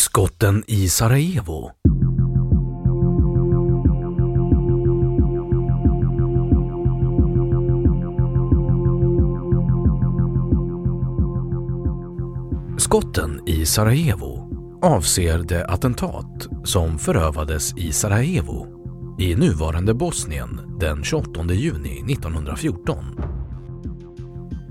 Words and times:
Skotten 0.00 0.64
i 0.66 0.88
Sarajevo 0.88 1.70
Skotten 12.78 13.42
i 13.46 13.66
Sarajevo 13.66 14.48
avser 14.82 15.38
det 15.38 15.64
attentat 15.64 16.48
som 16.64 16.98
förövades 16.98 17.76
i 17.76 17.92
Sarajevo 17.92 18.66
i 19.18 19.34
nuvarande 19.34 19.94
Bosnien 19.94 20.60
den 20.80 21.04
28 21.04 21.44
juni 21.52 22.12
1914. 22.12 23.04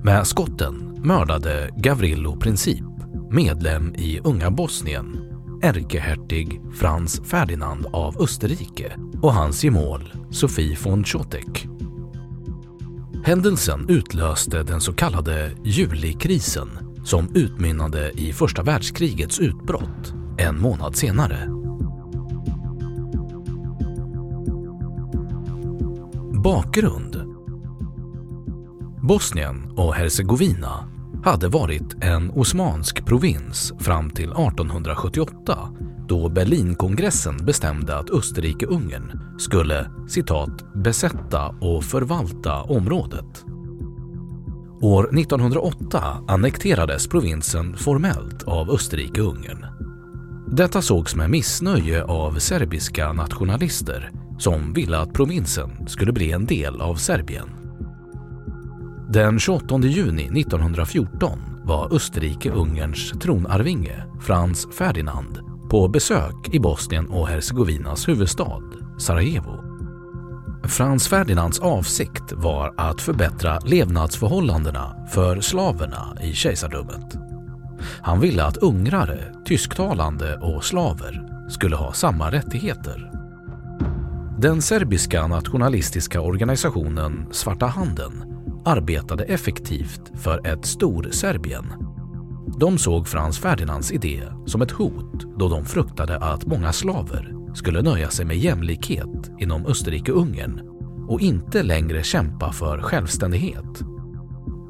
Med 0.03 0.27
skotten 0.27 1.01
mördade 1.03 1.69
Gavrilo 1.77 2.39
Princip, 2.39 2.88
medlem 3.31 3.95
i 3.95 4.19
Unga 4.23 4.51
Bosnien, 4.51 5.17
ärkehertig 5.61 6.61
Frans 6.73 7.21
Ferdinand 7.25 7.85
av 7.85 8.21
Österrike 8.21 8.93
och 9.21 9.33
hans 9.33 9.63
gemål 9.63 10.13
Sofie 10.31 10.77
von 10.83 11.03
Chotek. 11.03 11.67
Händelsen 13.23 13.89
utlöste 13.89 14.63
den 14.63 14.81
så 14.81 14.93
kallade 14.93 15.51
julikrisen 15.63 16.69
som 17.03 17.35
utmynnade 17.35 18.11
i 18.11 18.33
första 18.33 18.63
världskrigets 18.63 19.39
utbrott 19.39 20.13
en 20.37 20.61
månad 20.61 20.95
senare. 20.95 21.47
Bakgrund 26.43 27.21
Bosnien 29.01 29.71
och 29.75 29.93
Hercegovina 29.93 30.88
hade 31.23 31.47
varit 31.47 32.03
en 32.03 32.31
osmansk 32.31 33.05
provins 33.05 33.73
fram 33.79 34.09
till 34.09 34.31
1878 34.31 35.69
då 36.09 36.29
Berlinkongressen 36.29 37.37
bestämde 37.37 37.97
att 37.97 38.09
Österrike-Ungern 38.09 39.39
skulle 39.39 39.91
citat 40.07 40.73
”besätta 40.75 41.47
och 41.61 41.83
förvalta 41.83 42.61
området”. 42.61 43.45
År 44.81 45.19
1908 45.19 46.03
annekterades 46.27 47.07
provinsen 47.07 47.77
formellt 47.77 48.43
av 48.43 48.69
Österrike-Ungern. 48.69 49.65
Detta 50.47 50.81
sågs 50.81 51.15
med 51.15 51.29
missnöje 51.29 52.03
av 52.03 52.39
serbiska 52.39 53.13
nationalister 53.13 54.11
som 54.37 54.73
ville 54.73 54.97
att 54.97 55.13
provinsen 55.13 55.87
skulle 55.87 56.11
bli 56.11 56.31
en 56.31 56.45
del 56.45 56.81
av 56.81 56.95
Serbien. 56.95 57.58
Den 59.13 59.39
28 59.39 59.79
juni 59.79 60.23
1914 60.41 61.39
var 61.63 61.93
Österrike-Ungerns 61.93 63.19
tronarvinge 63.19 64.03
Franz 64.21 64.67
Ferdinand 64.73 65.39
på 65.69 65.87
besök 65.87 66.49
i 66.51 66.59
Bosnien 66.59 67.07
och 67.07 67.27
Hercegovinas 67.27 68.07
huvudstad 68.07 68.61
Sarajevo. 68.99 69.63
Frans 70.63 71.07
Ferdinands 71.07 71.59
avsikt 71.59 72.33
var 72.33 72.73
att 72.77 73.01
förbättra 73.01 73.59
levnadsförhållandena 73.59 74.95
för 75.13 75.41
slaverna 75.41 76.17
i 76.21 76.33
kejsardömet. 76.33 77.17
Han 78.01 78.19
ville 78.19 78.43
att 78.43 78.57
ungrare, 78.57 79.35
tysktalande 79.45 80.37
och 80.37 80.63
slaver 80.65 81.23
skulle 81.49 81.75
ha 81.75 81.93
samma 81.93 82.31
rättigheter. 82.31 83.11
Den 84.39 84.61
serbiska 84.61 85.27
nationalistiska 85.27 86.21
organisationen 86.21 87.27
Svarta 87.31 87.65
handen 87.65 88.38
arbetade 88.65 89.23
effektivt 89.23 90.11
för 90.15 90.47
ett 90.47 90.65
Stor-Serbien. 90.65 91.65
De 92.59 92.77
såg 92.77 93.07
Frans 93.07 93.39
Ferdinands 93.39 93.91
idé 93.91 94.23
som 94.45 94.61
ett 94.61 94.71
hot 94.71 95.39
då 95.39 95.49
de 95.49 95.65
fruktade 95.65 96.17
att 96.17 96.45
många 96.45 96.73
slaver 96.73 97.35
skulle 97.53 97.81
nöja 97.81 98.09
sig 98.09 98.25
med 98.25 98.37
jämlikhet 98.37 99.31
inom 99.39 99.65
Österrike-Ungern 99.65 100.61
och 101.07 101.21
inte 101.21 101.63
längre 101.63 102.03
kämpa 102.03 102.51
för 102.51 102.81
självständighet. 102.81 103.81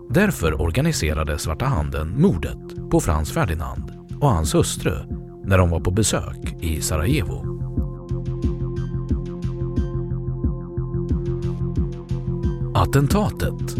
Därför 0.09 0.61
organiserade 0.61 1.37
Svarta 1.37 1.65
handen 1.65 2.21
mordet 2.21 2.89
på 2.91 2.99
Frans 2.99 3.31
Ferdinand 3.31 3.91
och 4.21 4.29
hans 4.29 4.55
hustru 4.55 4.95
när 5.45 5.57
de 5.57 5.69
var 5.69 5.79
på 5.79 5.91
besök 5.91 6.55
i 6.61 6.81
Sarajevo. 6.81 7.48
Attentatet 12.79 13.75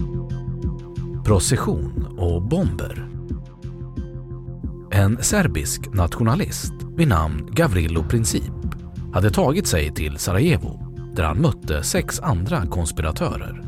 Procession 1.26 2.16
och 2.18 2.42
bomber 2.42 3.10
En 4.92 5.24
serbisk 5.24 5.94
nationalist 5.94 6.74
vid 6.98 7.08
namn 7.08 7.50
Gavrilo 7.52 8.04
Princip 8.04 8.54
hade 9.14 9.32
tagit 9.32 9.68
sig 9.68 9.94
till 9.94 10.18
Sarajevo 10.18 10.96
där 11.16 11.24
han 11.24 11.42
mötte 11.42 11.84
sex 11.84 12.20
andra 12.20 12.66
konspiratörer. 12.66 13.64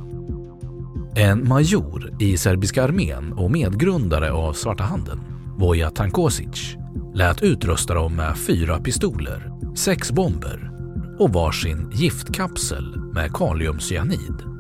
En 1.16 1.48
major 1.48 2.16
i 2.20 2.38
serbiska 2.38 2.84
armén 2.84 3.34
och 3.34 3.52
medgrundare 3.52 4.32
av 4.32 4.54
Svarta 4.54 4.84
handen, 4.84 5.20
Voja 5.58 5.90
Tankosic, 5.90 6.76
lät 7.14 7.44
utrusta 7.44 7.94
dem 7.94 8.16
med 8.16 8.38
fyra 8.38 8.80
pistoler, 8.80 9.52
sex 9.76 10.12
bomber 10.12 10.72
och 11.20 11.34
varsin 11.34 11.92
giftkapsel 11.94 13.00
med 13.14 13.34
kaliumcyanid. 13.34 14.51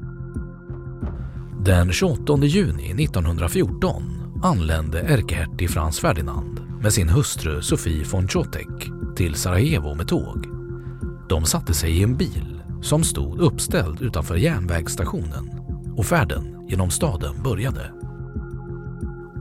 Den 1.65 1.91
28 1.91 2.37
juni 2.37 3.03
1914 3.03 4.03
anlände 4.43 4.99
ärkehertig 4.99 5.69
Frans 5.69 5.99
Ferdinand 5.99 6.59
med 6.81 6.93
sin 6.93 7.09
hustru 7.09 7.61
Sofie 7.61 8.05
von 8.11 8.27
Chotek 8.27 8.91
till 9.15 9.35
Sarajevo 9.35 9.95
med 9.95 10.07
tåg. 10.07 10.47
De 11.29 11.45
satte 11.45 11.73
sig 11.73 11.91
i 11.91 12.03
en 12.03 12.17
bil 12.17 12.61
som 12.81 13.03
stod 13.03 13.39
uppställd 13.39 14.01
utanför 14.01 14.35
järnvägsstationen 14.35 15.49
och 15.97 16.05
färden 16.05 16.65
genom 16.69 16.89
staden 16.89 17.43
började. 17.43 17.91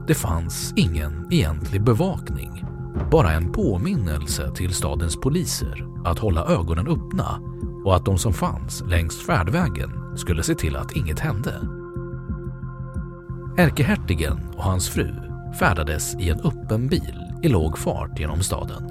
Det 0.07 0.15
fanns 0.15 0.73
ingen 0.75 1.27
egentlig 1.31 1.83
bevakning, 1.83 2.65
bara 3.11 3.31
en 3.31 3.51
påminnelse 3.51 4.51
till 4.55 4.73
stadens 4.73 5.19
poliser 5.19 5.87
att 6.05 6.19
hålla 6.19 6.45
ögonen 6.45 6.87
öppna 6.87 7.39
och 7.85 7.95
att 7.95 8.05
de 8.05 8.17
som 8.17 8.33
fanns 8.33 8.83
längs 8.87 9.25
färdvägen 9.25 10.17
skulle 10.17 10.43
se 10.43 10.55
till 10.55 10.75
att 10.75 10.95
inget 10.95 11.19
hände. 11.19 11.80
Ärkehertigen 13.61 14.39
och 14.57 14.63
hans 14.63 14.89
fru 14.89 15.15
färdades 15.59 16.15
i 16.19 16.29
en 16.29 16.39
öppen 16.39 16.87
bil 16.87 17.19
i 17.43 17.47
låg 17.47 17.77
fart 17.77 18.19
genom 18.19 18.41
staden. 18.41 18.83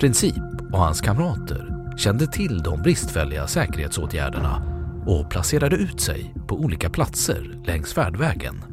Princip 0.00 0.42
och 0.72 0.78
hans 0.78 1.00
kamrater 1.00 1.94
kände 1.96 2.26
till 2.26 2.62
de 2.62 2.82
bristfälliga 2.82 3.46
säkerhetsåtgärderna 3.46 4.62
och 5.06 5.30
placerade 5.30 5.76
ut 5.76 6.00
sig 6.00 6.34
på 6.48 6.56
olika 6.56 6.90
platser 6.90 7.60
längs 7.64 7.94
färdvägen. 7.94 8.64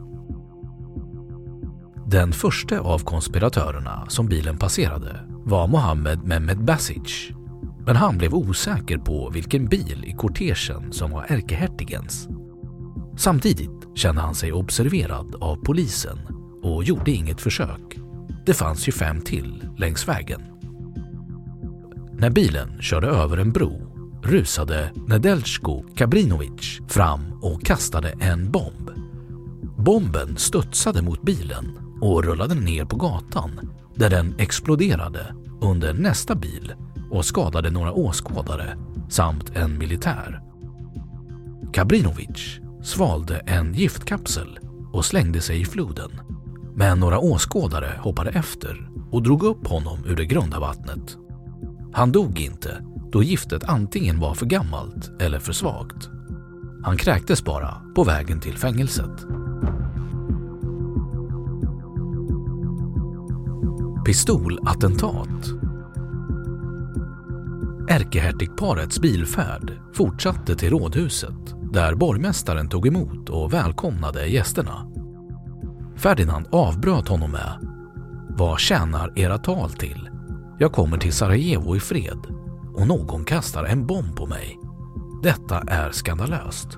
Den 2.08 2.32
första 2.32 2.80
av 2.80 3.00
konspiratörerna 3.00 4.06
som 4.10 4.28
bilen 4.28 4.58
passerade 4.58 5.20
var 5.30 5.68
Mohammed 5.68 6.24
Mehmed 6.24 6.64
Basic. 6.66 7.30
Men 7.86 7.96
han 7.96 8.18
blev 8.18 8.34
osäker 8.34 8.98
på 8.98 9.30
vilken 9.30 9.66
bil 9.66 10.04
i 10.08 10.12
kortegen 10.12 10.92
som 10.94 11.12
var 11.12 11.26
ärkehertigens. 11.30 12.30
Samtidigt 13.18 13.88
kände 13.96 14.22
han 14.22 14.36
sig 14.36 14.54
observerad 14.54 15.36
av 15.36 15.56
polisen 15.56 16.18
och 16.64 16.84
gjorde 16.84 17.12
inget 17.12 17.42
försök. 17.42 17.98
Det 18.46 18.54
fanns 18.54 18.88
ju 18.88 18.92
fem 18.92 19.22
till 19.22 19.70
längs 19.78 20.08
vägen. 20.08 20.42
När 22.14 22.30
bilen 22.30 22.82
körde 22.82 23.08
över 23.08 23.38
en 23.38 23.52
bro 23.52 23.96
rusade 24.24 24.92
Nedeljko 25.08 25.84
Kabrinovic 25.96 26.82
fram 26.88 27.40
och 27.42 27.66
kastade 27.66 28.10
en 28.20 28.52
bomb. 28.52 28.92
Bomben 29.78 30.38
studsade 30.38 31.02
mot 31.02 31.22
bilen 31.22 31.80
och 32.02 32.24
rullade 32.24 32.56
ner 32.56 32.86
på 32.86 32.96
gatan 32.96 33.72
där 33.96 34.10
den 34.10 34.36
exploderade 34.38 35.36
under 35.62 35.94
nästa 35.94 36.36
bil 36.36 36.74
och 37.12 37.26
skadade 37.26 37.70
några 37.70 37.92
åskådare 37.92 38.78
samt 39.10 39.56
en 39.56 39.78
militär. 39.78 40.42
Kabrinovic 41.74 42.60
svalde 42.86 43.38
en 43.38 43.74
giftkapsel 43.74 44.60
och 44.94 45.06
slängde 45.06 45.42
sig 45.42 45.62
i 45.62 45.66
floden. 45.66 46.12
Men 46.76 47.00
några 47.00 47.20
åskådare 47.20 48.00
hoppade 48.02 48.30
efter 48.30 48.90
och 49.12 49.24
drog 49.24 49.44
upp 49.44 49.68
honom 49.68 50.06
ur 50.06 50.16
det 50.16 50.26
grunda 50.26 50.60
vattnet. 50.60 51.18
Han 51.94 52.12
dog 52.12 52.40
inte 52.40 52.86
då 53.12 53.24
giftet 53.24 53.64
antingen 53.64 54.20
var 54.20 54.34
för 54.34 54.46
gammalt 54.46 55.22
eller 55.22 55.40
för 55.40 55.54
svagt. 55.54 56.10
Han 56.84 56.98
kräktes 56.98 57.44
bara 57.44 57.82
på 57.96 58.04
vägen 58.04 58.40
till 58.40 58.58
fängelset. 58.58 59.26
Pistolattentat 64.06 65.46
Ärkehertigparets 67.90 69.00
bilfärd 69.00 69.74
fortsatte 69.94 70.56
till 70.56 70.70
rådhuset 70.70 71.55
där 71.76 71.96
borgmästaren 71.96 72.70
tog 72.70 72.88
emot 72.88 73.30
och 73.30 73.54
välkomnade 73.54 74.28
gästerna. 74.28 74.88
Ferdinand 75.96 76.48
avbröt 76.52 77.08
honom 77.08 77.32
med 77.32 77.68
Vad 78.30 78.60
tjänar 78.60 79.20
era 79.20 79.38
tal 79.38 79.70
till? 79.70 80.10
Jag 80.60 80.72
kommer 80.72 80.98
till 80.98 81.14
Sarajevo 81.14 81.76
i 81.76 81.80
fred 81.80 82.20
och 82.76 82.88
någon 82.88 83.26
kastar 83.26 83.64
en 83.64 83.88
bomb 83.88 84.16
på 84.16 84.26
mig. 84.26 84.60
Detta 85.24 85.60
är 85.60 85.92
skandalöst. 85.92 86.78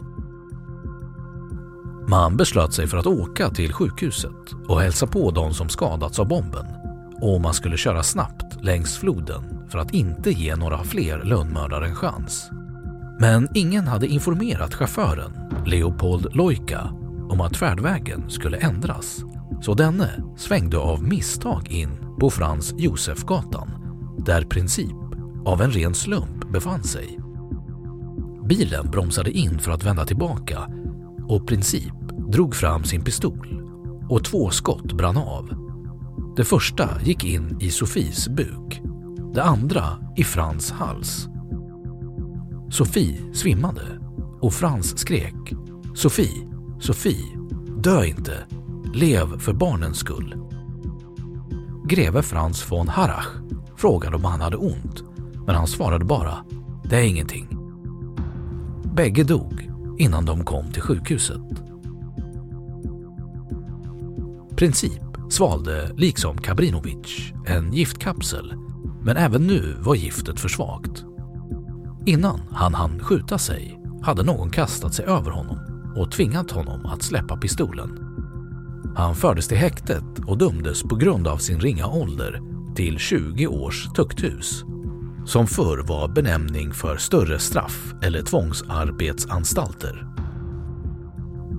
Man 2.07 2.37
beslöt 2.37 2.73
sig 2.73 2.87
för 2.87 2.97
att 2.97 3.07
åka 3.07 3.49
till 3.49 3.73
sjukhuset 3.73 4.53
och 4.67 4.81
hälsa 4.81 5.07
på 5.07 5.31
de 5.31 5.53
som 5.53 5.69
skadats 5.69 6.19
av 6.19 6.27
bomben 6.27 6.65
och 7.21 7.41
man 7.41 7.53
skulle 7.53 7.77
köra 7.77 8.03
snabbt 8.03 8.63
längs 8.63 8.97
floden 8.97 9.67
för 9.69 9.79
att 9.79 9.93
inte 9.93 10.31
ge 10.31 10.55
några 10.55 10.83
fler 10.83 11.23
lönnmördare 11.23 11.85
en 11.85 11.95
chans. 11.95 12.49
Men 13.19 13.47
ingen 13.53 13.87
hade 13.87 14.07
informerat 14.07 14.73
chauffören, 14.73 15.31
Leopold 15.65 16.35
Lojka, 16.35 16.89
om 17.29 17.41
att 17.41 17.57
färdvägen 17.57 18.29
skulle 18.29 18.57
ändras. 18.57 19.23
Så 19.61 19.73
denne 19.73 20.23
svängde 20.37 20.77
av 20.77 21.03
misstag 21.03 21.71
in 21.71 21.89
på 22.19 22.29
Frans 22.29 22.73
Josefgatan 22.77 23.69
där 24.25 24.43
Princip 24.43 24.95
av 25.45 25.61
en 25.61 25.71
ren 25.71 25.93
slump 25.93 26.51
befann 26.51 26.83
sig. 26.83 27.19
Bilen 28.49 28.91
bromsade 28.91 29.31
in 29.31 29.59
för 29.59 29.71
att 29.71 29.83
vända 29.83 30.05
tillbaka 30.05 30.67
och 31.27 31.47
Princip 31.47 31.93
drog 32.31 32.55
fram 32.55 32.83
sin 32.83 33.03
pistol 33.03 33.63
och 34.09 34.23
två 34.23 34.49
skott 34.49 34.93
brann 34.93 35.17
av. 35.17 35.49
Det 36.35 36.43
första 36.43 36.89
gick 37.03 37.23
in 37.23 37.57
i 37.61 37.71
Sofis 37.71 38.27
buk, 38.27 38.81
det 39.33 39.43
andra 39.43 39.83
i 40.15 40.23
Frans 40.23 40.71
hals. 40.71 41.29
Sofie 42.69 43.33
svimmade 43.33 43.99
och 44.41 44.53
Frans 44.53 44.97
skrek 44.99 45.53
Sofie, 45.95 46.47
Sofie, 46.79 47.37
dö 47.77 48.05
inte, 48.05 48.45
lev 48.93 49.39
för 49.39 49.53
barnens 49.53 49.97
skull. 49.97 50.35
Greve 51.85 52.21
Frans 52.21 52.71
von 52.71 52.87
Harrach 52.87 53.27
frågade 53.77 54.15
om 54.15 54.25
han 54.25 54.41
hade 54.41 54.57
ont, 54.57 55.03
men 55.45 55.55
han 55.55 55.67
svarade 55.67 56.05
bara 56.05 56.45
det 56.89 56.95
är 56.95 57.03
ingenting. 57.03 57.47
Bägge 58.95 59.23
dog 59.23 59.71
innan 59.97 60.25
de 60.25 60.45
kom 60.45 60.71
till 60.71 60.81
sjukhuset. 60.81 61.41
Princip 64.55 65.01
svalde, 65.29 65.91
liksom 65.95 66.37
Kabrinovic, 66.37 67.33
en 67.45 67.73
giftkapsel, 67.73 68.53
men 69.03 69.17
även 69.17 69.47
nu 69.47 69.75
var 69.79 69.95
giftet 69.95 70.39
för 70.39 70.49
svagt. 70.49 71.06
Innan 72.07 72.41
han 72.51 72.73
hann 72.73 72.99
skjuta 72.99 73.37
sig 73.37 73.79
hade 74.01 74.23
någon 74.23 74.49
kastat 74.49 74.93
sig 74.93 75.05
över 75.05 75.31
honom 75.31 75.59
och 75.95 76.11
tvingat 76.11 76.51
honom 76.51 76.85
att 76.85 77.03
släppa 77.03 77.37
pistolen. 77.37 77.99
Han 78.95 79.15
fördes 79.15 79.47
till 79.47 79.57
häktet 79.57 80.03
och 80.27 80.37
dömdes 80.37 80.83
på 80.83 80.95
grund 80.95 81.27
av 81.27 81.37
sin 81.37 81.59
ringa 81.59 81.87
ålder 81.87 82.41
till 82.75 82.97
20 82.97 83.47
års 83.47 83.87
tukthus 83.95 84.63
som 85.25 85.47
förr 85.47 85.83
var 85.87 86.07
benämning 86.07 86.73
för 86.73 86.97
större 86.97 87.39
straff 87.39 87.93
eller 88.01 88.21
tvångsarbetsanstalter. 88.21 90.07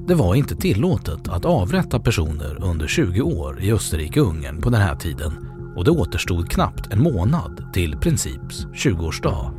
Det 0.07 0.15
var 0.15 0.35
inte 0.35 0.57
tillåtet 0.57 1.29
att 1.29 1.45
avrätta 1.45 2.01
personer 2.01 2.65
under 2.65 2.87
20 2.87 3.23
år 3.23 3.61
i 3.61 3.73
Österrike-Ungern 3.73 4.63
på 4.63 4.71
den 4.71 4.81
här 4.81 4.97
tiden 4.97 5.33
och 5.77 5.85
det 5.85 5.91
återstod 5.91 6.51
knappt 6.51 6.93
en 6.93 7.03
månad 7.03 7.65
till 7.73 7.97
Princips 7.97 8.67
20-årsdag. 8.67 9.58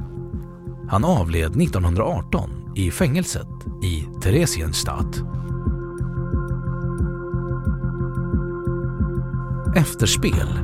Han 0.89 1.05
avled 1.05 1.61
1918 1.61 2.49
i 2.75 2.91
fängelset 2.91 3.47
i 3.83 4.07
Theresienstadt. 4.21 5.21
Efterspel 9.75 10.59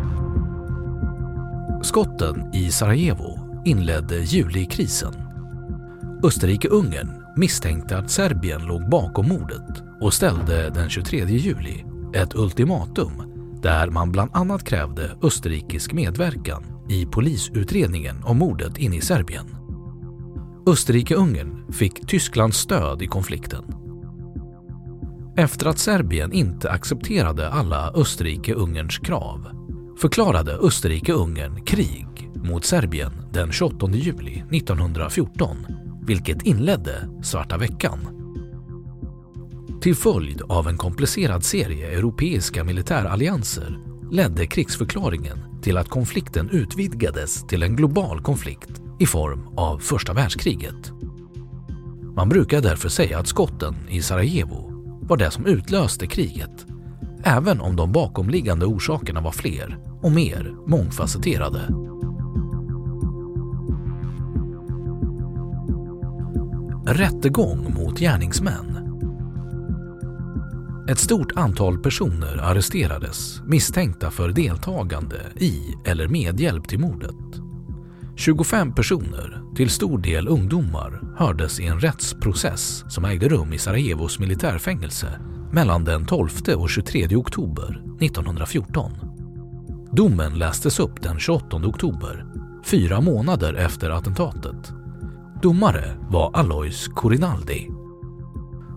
Skotten 1.84 2.56
i 2.56 2.72
Sarajevo 2.72 3.40
inledde 3.66 4.16
julikrisen. 4.16 5.14
Österrike-Ungern 6.24 7.12
misstänkte 7.38 7.98
att 7.98 8.12
Serbien 8.12 8.66
låg 8.66 8.90
bakom 8.90 9.28
mordet 9.28 9.84
och 10.02 10.14
ställde 10.14 10.70
den 10.70 10.90
23 10.90 11.26
juli 11.26 11.86
ett 12.16 12.36
ultimatum 12.36 13.12
där 13.62 13.90
man 13.90 14.12
bland 14.12 14.32
annat 14.34 14.64
krävde 14.64 15.12
österrikisk 15.22 15.94
medverkan 15.94 16.64
i 16.90 17.06
polisutredningen 17.06 18.24
om 18.24 18.38
mordet 18.38 18.78
inne 18.78 18.96
i 18.96 19.02
Serbien. 19.02 19.65
Österrike-Ungern 20.68 21.72
fick 21.74 22.08
Tysklands 22.08 22.58
stöd 22.58 23.02
i 23.02 23.08
konflikten. 23.08 23.64
Efter 25.38 25.66
att 25.66 25.80
Serbien 25.80 26.34
inte 26.34 26.72
accepterade 26.72 27.50
alla 27.50 27.92
Österrike-Ungerns 27.96 29.00
krav 29.00 29.48
förklarade 30.02 30.58
Österrike-Ungern 30.58 31.66
krig 31.66 32.30
mot 32.36 32.66
Serbien 32.66 33.12
den 33.34 33.52
28 33.52 33.90
juli 33.90 34.44
1914 34.52 35.58
vilket 36.08 36.42
inledde 36.42 37.10
Svarta 37.24 37.58
veckan. 37.58 38.00
Till 39.82 39.96
följd 39.96 40.42
av 40.42 40.68
en 40.68 40.78
komplicerad 40.78 41.44
serie 41.44 41.98
europeiska 41.98 42.64
militärallianser 42.64 43.80
ledde 44.12 44.48
krigsförklaringen 44.48 45.62
till 45.62 45.78
att 45.78 45.90
konflikten 45.90 46.50
utvidgades 46.50 47.48
till 47.48 47.64
en 47.64 47.76
global 47.76 48.22
konflikt 48.22 48.82
i 49.00 49.06
form 49.06 49.48
av 49.58 49.80
första 49.80 50.14
världskriget. 50.14 50.92
Man 52.16 52.30
brukar 52.30 52.62
därför 52.62 52.90
säga 52.90 53.20
att 53.20 53.28
skotten 53.28 53.76
i 53.90 54.02
Sarajevo 54.02 54.72
var 55.02 55.18
det 55.18 55.32
som 55.32 55.46
utlöste 55.46 56.08
kriget 56.08 56.66
även 57.26 57.62
om 57.62 57.76
de 57.76 57.92
bakomliggande 57.92 58.66
orsakerna 58.66 59.22
var 59.22 59.32
fler 59.32 59.78
och 60.02 60.12
mer 60.12 60.56
mångfacetterade. 60.68 61.62
Rättegång 66.88 67.74
mot 67.74 68.00
gärningsmän 68.00 68.82
Ett 70.90 71.00
stort 71.00 71.32
antal 71.36 71.80
personer 71.80 72.38
arresterades 72.38 73.42
misstänkta 73.46 74.12
för 74.12 74.30
deltagande 74.30 75.22
i 75.36 75.60
eller 75.86 76.08
medhjälp 76.08 76.68
till 76.68 76.80
mordet. 76.80 77.45
25 78.18 78.76
personer, 78.76 79.42
till 79.56 79.70
stor 79.70 79.98
del 79.98 80.28
ungdomar, 80.28 81.02
hördes 81.18 81.60
i 81.60 81.66
en 81.66 81.80
rättsprocess 81.80 82.84
som 82.88 83.06
ägde 83.06 83.30
rum 83.30 83.54
i 83.54 83.58
Sarajevos 83.58 84.20
militärfängelse 84.20 85.20
mellan 85.52 85.84
den 85.84 86.06
12 86.06 86.30
och 86.58 86.70
23 86.70 87.16
oktober 87.16 87.84
1914. 88.02 88.92
Domen 89.92 90.38
lästes 90.38 90.80
upp 90.80 91.02
den 91.02 91.20
28 91.20 91.58
oktober, 91.58 92.26
fyra 92.66 93.02
månader 93.02 93.54
efter 93.54 93.90
attentatet. 93.90 94.72
Domare 95.42 95.98
var 96.10 96.32
Alois 96.34 96.88
Corinaldi. 96.88 97.70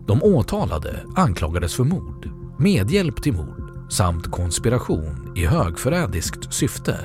De 0.07 0.23
åtalade 0.23 1.04
anklagades 1.16 1.75
för 1.75 1.85
mord, 1.85 2.30
medhjälp 2.59 3.23
till 3.23 3.33
mord 3.33 3.92
samt 3.92 4.30
konspiration 4.30 5.33
i 5.37 5.47
högförrädiskt 5.47 6.54
syfte. 6.54 6.99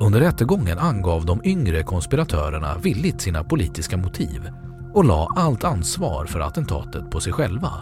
Under 0.00 0.20
rättegången 0.20 0.78
angav 0.78 1.26
de 1.26 1.40
yngre 1.44 1.82
konspiratörerna 1.82 2.78
villigt 2.78 3.20
sina 3.20 3.44
politiska 3.44 3.96
motiv 3.96 4.50
och 4.94 5.04
la 5.04 5.32
allt 5.36 5.64
ansvar 5.64 6.26
för 6.26 6.40
attentatet 6.40 7.10
på 7.10 7.20
sig 7.20 7.32
själva. 7.32 7.72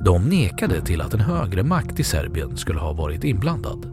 De 0.00 0.28
nekade 0.28 0.80
till 0.80 1.00
att 1.00 1.14
en 1.14 1.20
högre 1.20 1.62
makt 1.62 2.00
i 2.00 2.04
Serbien 2.04 2.56
skulle 2.56 2.80
ha 2.80 2.92
varit 2.92 3.24
inblandad. 3.24 3.86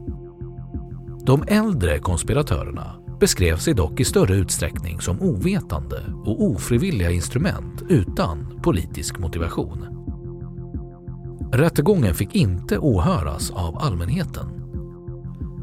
De 1.25 1.43
äldre 1.47 1.99
konspiratörerna 1.99 2.95
beskrev 3.19 3.57
sig 3.57 3.73
dock 3.73 3.99
i 3.99 4.05
större 4.05 4.35
utsträckning 4.35 5.01
som 5.01 5.21
ovetande 5.21 6.01
och 6.25 6.43
ofrivilliga 6.43 7.11
instrument 7.11 7.83
utan 7.89 8.59
politisk 8.63 9.19
motivation. 9.19 9.87
Rättegången 11.53 12.13
fick 12.13 12.35
inte 12.35 12.77
åhöras 12.77 13.51
av 13.51 13.77
allmänheten. 13.77 14.56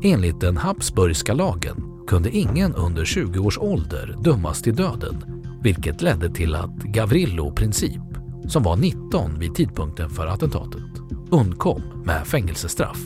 Enligt 0.06 0.40
den 0.40 0.56
Habsburgska 0.56 1.34
lagen 1.34 2.04
kunde 2.06 2.30
ingen 2.30 2.75
under 2.75 3.04
20 3.04 3.38
års 3.38 3.58
ålder 3.58 4.16
dömas 4.20 4.62
till 4.62 4.76
döden 4.76 5.25
vilket 5.62 6.02
ledde 6.02 6.30
till 6.30 6.54
att 6.54 6.76
Gavrilo 6.82 7.50
Princip, 7.50 8.02
som 8.49 8.62
var 8.62 8.76
19 8.76 9.38
vid 9.38 9.54
tidpunkten 9.54 10.11
för 10.11 10.26
attentatet, 10.26 10.82
undkom 11.30 11.82
med 12.04 12.26
fängelsestraff. 12.26 12.99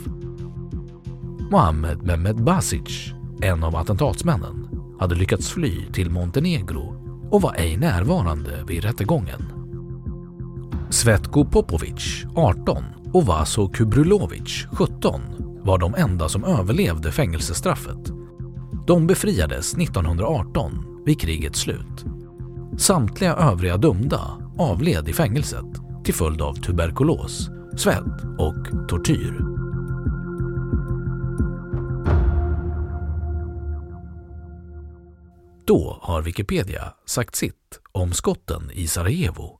Mohammed 1.51 2.03
Mehmed 2.03 2.43
Basic, 2.43 3.13
en 3.41 3.63
av 3.63 3.75
attentatsmännen, 3.75 4.67
hade 4.99 5.15
lyckats 5.15 5.49
fly 5.49 5.85
till 5.93 6.09
Montenegro 6.09 6.95
och 7.31 7.41
var 7.41 7.53
ej 7.53 7.77
närvarande 7.77 8.63
vid 8.67 8.83
rättegången. 8.83 9.43
Svetko 10.89 11.45
Popovic, 11.45 12.25
18 12.35 12.83
och 13.13 13.25
Vaso 13.25 13.67
Kubrulovic, 13.67 14.67
17 14.71 15.48
var 15.69 15.77
de 15.77 15.95
enda 15.95 16.29
som 16.29 16.43
överlevde 16.43 17.11
fängelsestraffet. 17.11 18.07
De 18.87 19.07
befriades 19.07 19.73
1918 19.73 21.03
vid 21.05 21.21
krigets 21.21 21.59
slut. 21.59 22.05
Samtliga 22.77 23.33
övriga 23.35 23.77
dömda 23.77 24.21
avled 24.57 25.09
i 25.09 25.13
fängelset 25.13 25.65
till 26.03 26.13
följd 26.13 26.41
av 26.41 26.53
tuberkulos, 26.53 27.49
svält 27.77 28.23
och 28.37 28.89
tortyr. 28.89 29.39
Då 35.67 35.99
har 36.01 36.21
Wikipedia 36.21 36.93
sagt 37.05 37.35
sitt 37.35 37.79
om 37.91 38.11
skotten 38.11 38.71
i 38.71 38.87
Sarajevo. 38.87 39.59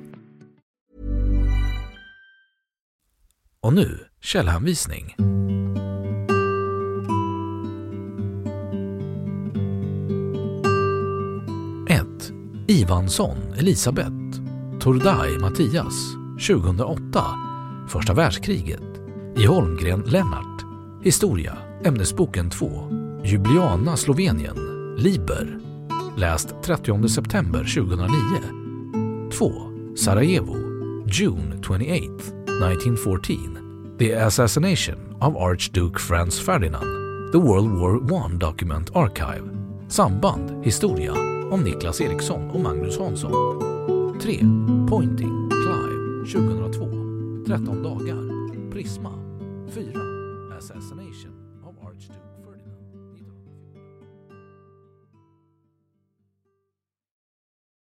Och 3.63 3.73
nu 3.73 3.99
källhänvisning. 4.21 5.15
Ivansson, 12.71 13.37
Elisabeth, 13.57 14.41
Tordai, 14.79 15.37
Mattias, 15.39 16.13
2008, 16.47 17.23
Första 17.87 18.13
världskriget, 18.13 19.01
i 19.37 19.45
Holmgren, 19.45 20.01
Lennart, 20.01 20.65
Historia, 21.03 21.57
Ämnesboken 21.85 22.49
2, 22.49 22.89
Jubliana 23.23 23.97
Slovenien, 23.97 24.55
Liber, 24.97 25.59
läst 26.17 26.55
30 26.63 27.07
september 27.07 27.59
2009. 27.59 28.09
2. 29.37 29.51
Sarajevo, 29.95 30.55
June 31.07 31.61
28, 31.67 32.40
1914, 32.61 33.97
The 33.97 34.11
Assassination 34.11 35.15
of 35.19 35.35
Archduke 35.35 35.99
Franz 35.99 36.39
Ferdinand, 36.39 37.31
The 37.31 37.39
World 37.39 37.79
War 37.79 37.95
I 37.95 38.37
Document 38.37 38.95
Archive, 38.95 39.49
Samband, 39.87 40.65
Historia, 40.65 41.11
om 41.51 41.63
Niklas 41.63 42.01
Eriksson 42.01 42.49
och 42.49 42.59
Magnus 42.59 42.99
Hansson. 42.99 43.31
3. 44.21 44.39
Pointing, 44.89 45.49
Clive, 45.49 46.43
2002. 46.43 46.85
13 47.47 47.83
dagar. 47.83 48.17
Prisma, 48.71 49.11